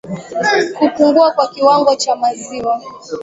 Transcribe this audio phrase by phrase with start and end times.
[0.77, 2.81] Kupungua kwa kiwango cha maziwa